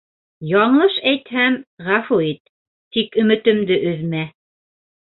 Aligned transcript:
Яңылыш 0.51 0.95
әйтһәм, 1.11 1.59
ғәфү 1.89 2.19
ит, 2.31 2.43
тик 2.99 3.21
өмөтөмдө 3.27 3.81
өҙмә. 3.95 4.29